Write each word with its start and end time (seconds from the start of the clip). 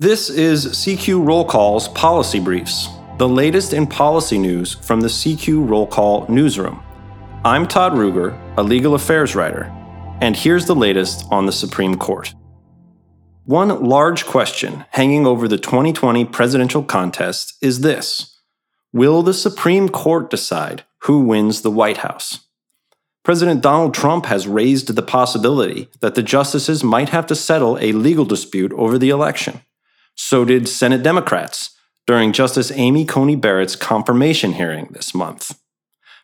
This 0.00 0.28
is 0.28 0.66
CQ 0.66 1.24
Roll 1.24 1.44
Call's 1.44 1.86
Policy 1.86 2.40
Briefs, 2.40 2.88
the 3.16 3.28
latest 3.28 3.72
in 3.72 3.86
policy 3.86 4.38
news 4.38 4.74
from 4.74 5.00
the 5.00 5.06
CQ 5.06 5.70
Roll 5.70 5.86
Call 5.86 6.26
newsroom. 6.28 6.82
I'm 7.44 7.68
Todd 7.68 7.92
Ruger, 7.92 8.36
a 8.56 8.62
legal 8.64 8.96
affairs 8.96 9.36
writer, 9.36 9.72
and 10.20 10.34
here's 10.34 10.66
the 10.66 10.74
latest 10.74 11.24
on 11.30 11.46
the 11.46 11.52
Supreme 11.52 11.94
Court. 11.94 12.34
One 13.44 13.84
large 13.84 14.26
question 14.26 14.84
hanging 14.90 15.28
over 15.28 15.46
the 15.46 15.58
2020 15.58 16.24
presidential 16.24 16.82
contest 16.82 17.54
is 17.62 17.82
this 17.82 18.40
Will 18.92 19.22
the 19.22 19.32
Supreme 19.32 19.88
Court 19.88 20.28
decide 20.28 20.82
who 21.02 21.20
wins 21.20 21.62
the 21.62 21.70
White 21.70 21.98
House? 21.98 22.48
President 23.22 23.60
Donald 23.60 23.94
Trump 23.94 24.26
has 24.26 24.48
raised 24.48 24.96
the 24.96 25.02
possibility 25.02 25.88
that 26.00 26.16
the 26.16 26.22
justices 26.24 26.82
might 26.82 27.10
have 27.10 27.28
to 27.28 27.36
settle 27.36 27.78
a 27.78 27.92
legal 27.92 28.24
dispute 28.24 28.72
over 28.72 28.98
the 28.98 29.10
election. 29.10 29.60
So 30.14 30.44
did 30.44 30.68
Senate 30.68 31.02
Democrats 31.02 31.74
during 32.06 32.32
Justice 32.32 32.70
Amy 32.74 33.04
Coney 33.04 33.36
Barrett's 33.36 33.76
confirmation 33.76 34.52
hearing 34.52 34.88
this 34.90 35.14
month. 35.14 35.58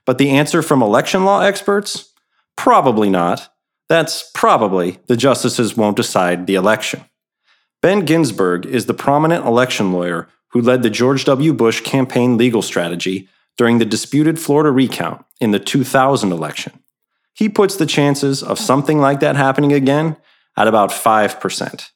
But 0.06 0.18
the 0.18 0.30
answer 0.30 0.62
from 0.62 0.82
election 0.82 1.24
law 1.24 1.40
experts? 1.40 2.12
Probably 2.56 3.08
not. 3.08 3.52
That's 3.88 4.30
probably 4.34 4.98
the 5.06 5.16
justices 5.16 5.76
won't 5.76 5.96
decide 5.96 6.46
the 6.46 6.54
election. 6.54 7.04
Ben 7.82 8.04
Ginsberg 8.04 8.66
is 8.66 8.86
the 8.86 8.94
prominent 8.94 9.46
election 9.46 9.92
lawyer 9.92 10.28
who 10.48 10.60
led 10.60 10.82
the 10.82 10.90
George 10.90 11.24
W. 11.24 11.52
Bush 11.52 11.80
campaign 11.80 12.36
legal 12.36 12.62
strategy 12.62 13.28
during 13.56 13.78
the 13.78 13.84
disputed 13.84 14.38
Florida 14.38 14.70
recount 14.70 15.24
in 15.40 15.50
the 15.50 15.58
2000 15.58 16.32
election. 16.32 16.72
He 17.34 17.48
puts 17.48 17.76
the 17.76 17.86
chances 17.86 18.42
of 18.42 18.58
something 18.58 18.98
like 18.98 19.20
that 19.20 19.36
happening 19.36 19.72
again 19.72 20.16
at 20.56 20.68
about 20.68 20.90
5%. 20.90 21.90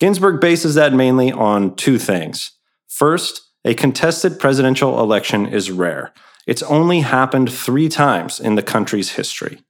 Ginsberg 0.00 0.40
bases 0.40 0.74
that 0.76 0.92
mainly 0.92 1.32
on 1.32 1.74
two 1.74 1.98
things. 1.98 2.52
First, 2.88 3.42
a 3.64 3.74
contested 3.74 4.38
presidential 4.38 5.00
election 5.00 5.46
is 5.46 5.70
rare. 5.70 6.12
It's 6.46 6.62
only 6.62 7.00
happened 7.00 7.52
three 7.52 7.88
times 7.88 8.40
in 8.40 8.54
the 8.54 8.62
country's 8.62 9.12
history. 9.12 9.60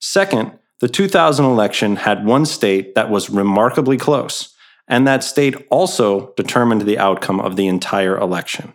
Second, 0.00 0.58
the 0.80 0.88
2000 0.88 1.44
election 1.44 1.96
had 1.96 2.26
one 2.26 2.44
state 2.44 2.94
that 2.94 3.08
was 3.08 3.30
remarkably 3.30 3.96
close, 3.96 4.54
and 4.86 5.06
that 5.06 5.24
state 5.24 5.56
also 5.70 6.34
determined 6.36 6.82
the 6.82 6.98
outcome 6.98 7.40
of 7.40 7.56
the 7.56 7.66
entire 7.66 8.18
election. 8.18 8.74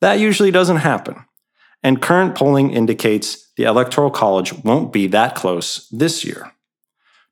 That 0.00 0.18
usually 0.18 0.50
doesn't 0.50 0.78
happen. 0.78 1.24
And 1.82 2.00
current 2.00 2.34
polling 2.34 2.70
indicates 2.70 3.50
the 3.56 3.64
Electoral 3.64 4.10
College 4.10 4.52
won't 4.64 4.92
be 4.92 5.06
that 5.08 5.34
close 5.34 5.88
this 5.90 6.24
year. 6.24 6.52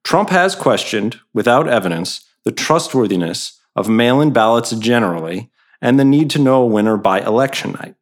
Trump 0.05 0.31
has 0.31 0.55
questioned, 0.55 1.21
without 1.33 1.69
evidence, 1.69 2.27
the 2.45 2.53
trustworthiness 2.53 3.61
of 3.77 3.89
mail 3.89 4.21
in 4.21 4.33
ballots 4.33 4.71
generally 4.73 5.51
and 5.81 5.99
the 5.99 6.05
need 6.05 6.31
to 6.31 6.39
know 6.39 6.63
a 6.63 6.67
winner 6.67 6.97
by 6.97 7.21
election 7.21 7.73
night. 7.73 7.95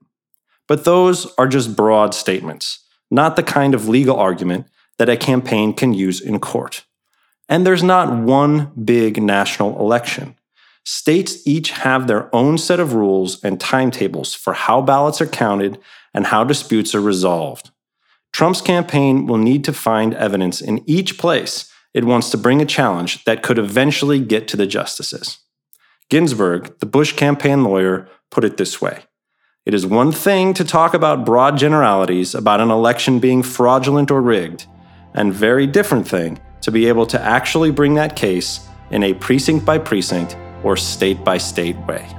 But 0.66 0.84
those 0.84 1.32
are 1.36 1.48
just 1.48 1.76
broad 1.76 2.14
statements, 2.14 2.84
not 3.10 3.36
the 3.36 3.42
kind 3.42 3.74
of 3.74 3.88
legal 3.88 4.16
argument 4.16 4.66
that 4.98 5.08
a 5.08 5.16
campaign 5.16 5.72
can 5.72 5.94
use 5.94 6.20
in 6.20 6.40
court. 6.40 6.84
And 7.48 7.66
there's 7.66 7.82
not 7.82 8.22
one 8.22 8.72
big 8.84 9.22
national 9.22 9.78
election. 9.80 10.36
States 10.84 11.46
each 11.46 11.70
have 11.70 12.06
their 12.06 12.34
own 12.34 12.58
set 12.58 12.80
of 12.80 12.94
rules 12.94 13.42
and 13.42 13.60
timetables 13.60 14.34
for 14.34 14.52
how 14.52 14.82
ballots 14.82 15.20
are 15.20 15.26
counted 15.26 15.78
and 16.12 16.26
how 16.26 16.44
disputes 16.44 16.94
are 16.94 17.00
resolved. 17.00 17.70
Trump's 18.32 18.60
campaign 18.60 19.26
will 19.26 19.38
need 19.38 19.64
to 19.64 19.72
find 19.72 20.14
evidence 20.14 20.60
in 20.60 20.82
each 20.86 21.18
place 21.18 21.72
it 21.98 22.04
wants 22.04 22.30
to 22.30 22.38
bring 22.38 22.62
a 22.62 22.64
challenge 22.64 23.24
that 23.24 23.42
could 23.42 23.58
eventually 23.58 24.20
get 24.20 24.46
to 24.46 24.56
the 24.56 24.68
justices. 24.68 25.38
Ginsberg, 26.08 26.78
the 26.78 26.86
Bush 26.86 27.12
campaign 27.12 27.64
lawyer, 27.64 28.08
put 28.30 28.44
it 28.44 28.56
this 28.56 28.80
way 28.80 29.02
It 29.66 29.74
is 29.74 29.84
one 29.84 30.12
thing 30.12 30.54
to 30.54 30.64
talk 30.64 30.94
about 30.94 31.26
broad 31.26 31.58
generalities 31.58 32.36
about 32.36 32.60
an 32.60 32.70
election 32.70 33.18
being 33.18 33.42
fraudulent 33.42 34.12
or 34.12 34.22
rigged, 34.22 34.66
and 35.12 35.34
very 35.34 35.66
different 35.66 36.06
thing 36.06 36.40
to 36.60 36.70
be 36.70 36.86
able 36.86 37.06
to 37.06 37.20
actually 37.20 37.72
bring 37.72 37.94
that 37.94 38.14
case 38.14 38.68
in 38.92 39.02
a 39.02 39.14
precinct 39.14 39.66
by 39.66 39.78
precinct 39.78 40.36
or 40.62 40.76
state 40.76 41.24
by 41.24 41.36
state 41.36 41.76
way. 41.88 42.17